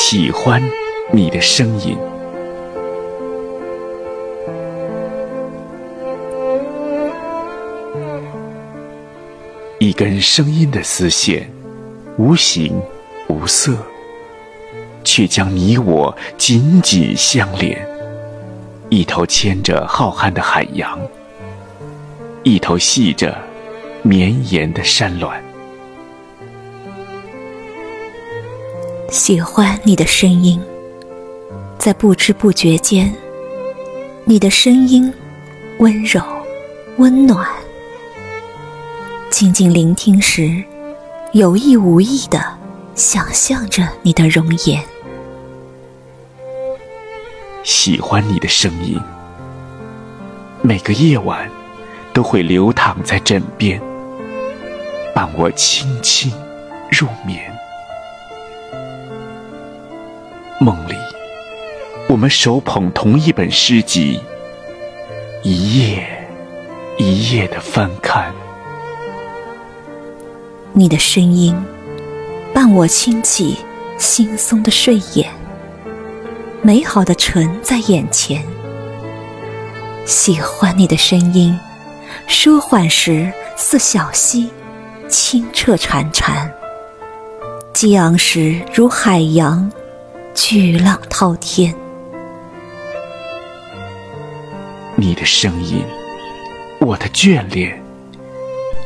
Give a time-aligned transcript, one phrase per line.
[0.00, 0.62] 喜欢
[1.12, 1.98] 你的声音。
[9.80, 11.50] 一根声音的丝线，
[12.16, 12.80] 无形
[13.28, 13.76] 无色，
[15.02, 17.76] 却将你我紧紧相连。
[18.88, 20.98] 一头牵着浩瀚的海洋，
[22.44, 23.36] 一头系着
[24.02, 25.47] 绵延的山峦。
[29.10, 30.60] 喜欢你的声音，
[31.78, 33.10] 在不知不觉间，
[34.26, 35.10] 你的声音
[35.78, 36.20] 温柔、
[36.98, 37.48] 温暖。
[39.30, 40.62] 静静聆听时，
[41.32, 42.38] 有意无意的
[42.94, 44.84] 想象着你的容颜。
[47.64, 49.00] 喜欢你的声音，
[50.60, 51.50] 每个夜晚
[52.12, 53.80] 都会流淌在枕边，
[55.14, 56.30] 伴我轻轻
[56.90, 57.57] 入眠。
[60.60, 60.94] 梦里，
[62.08, 64.20] 我们手捧同一本诗集，
[65.44, 66.04] 一页
[66.96, 68.34] 一页的翻看。
[70.72, 71.54] 你的声音
[72.52, 73.56] 伴我轻启
[74.00, 75.30] 惺忪的睡眼，
[76.60, 78.44] 美好的唇在眼前。
[80.06, 81.56] 喜欢你的声音，
[82.26, 84.50] 舒缓时似小溪，
[85.08, 86.50] 清澈潺潺；
[87.72, 89.70] 激昂时如海洋，
[90.40, 91.74] 巨浪滔天。
[94.94, 95.84] 你的声音，
[96.80, 97.82] 我的眷恋。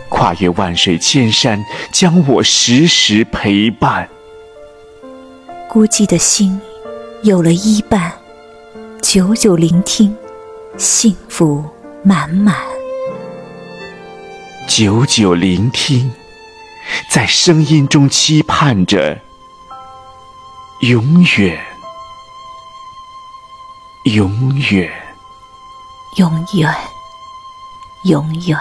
[0.09, 4.09] 跨越万水千山，将我时时陪伴。
[5.69, 6.59] 孤寂的心
[7.23, 8.11] 有了依伴，
[9.03, 10.17] 久久聆听，
[10.79, 11.63] 幸福
[12.03, 12.57] 满满。
[14.67, 16.11] 久久聆听，
[17.11, 19.19] 在声音中期盼着
[20.83, 21.61] 永远，
[24.03, 24.91] 永远，
[26.17, 26.75] 永远，
[28.07, 28.59] 永远。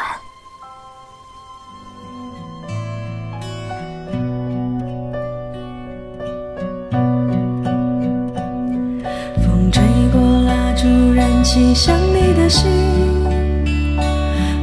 [9.44, 9.82] 风吹
[10.14, 12.70] 过，蜡烛燃起想你的心，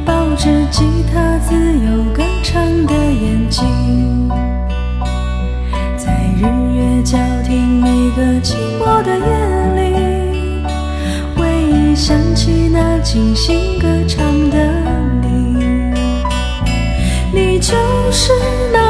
[0.05, 2.95] 抱着吉他自由歌唱的
[12.09, 14.57] 想起那精心歌唱的
[15.21, 15.93] 你，
[17.31, 17.75] 你就
[18.11, 18.33] 是
[18.73, 18.88] 那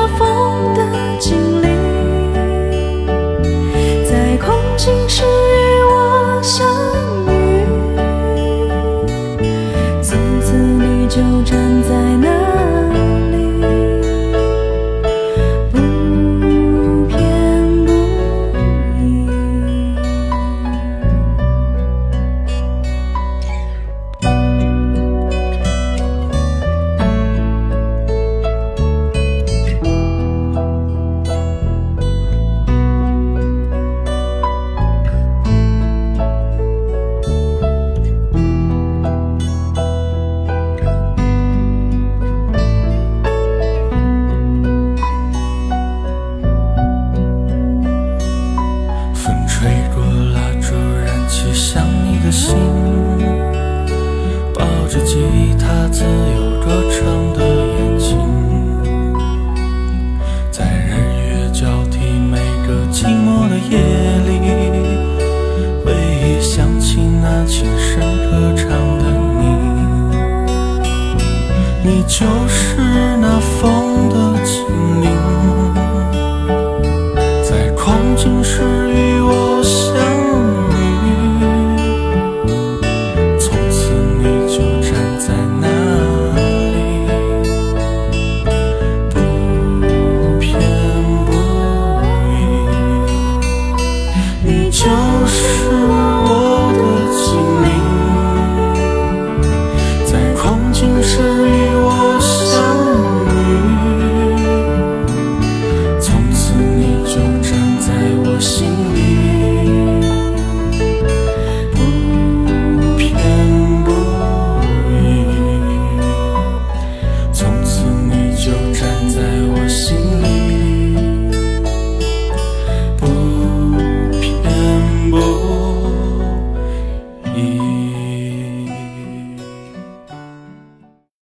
[52.30, 52.56] 的心，
[54.54, 55.18] 抱着吉
[55.58, 58.16] 他自由歌唱的眼睛，
[60.52, 60.94] 在日
[61.26, 61.98] 月交替
[62.30, 63.80] 每个寂寞的夜
[64.28, 64.30] 里，
[65.84, 65.92] 回
[66.22, 68.70] 忆想起那琴声歌唱
[69.00, 69.04] 的
[69.40, 69.44] 你，
[71.84, 72.78] 你就是
[73.20, 73.89] 那风。
[94.72, 94.86] 就
[95.26, 96.49] 是我。